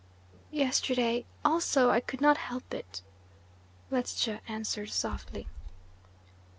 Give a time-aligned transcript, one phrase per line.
[0.49, 3.03] "Yesterday also I could not help it,"
[3.91, 5.45] Ledscha answered softly.